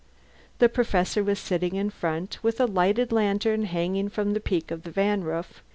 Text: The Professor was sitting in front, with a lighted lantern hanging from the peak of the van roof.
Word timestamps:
The 0.57 0.67
Professor 0.67 1.23
was 1.23 1.37
sitting 1.37 1.75
in 1.75 1.91
front, 1.91 2.39
with 2.41 2.59
a 2.59 2.65
lighted 2.65 3.11
lantern 3.11 3.65
hanging 3.65 4.09
from 4.09 4.33
the 4.33 4.39
peak 4.39 4.71
of 4.71 4.81
the 4.81 4.89
van 4.89 5.23
roof. 5.23 5.61